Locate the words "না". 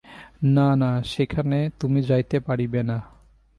0.45-0.67, 0.75-0.91, 2.83-2.97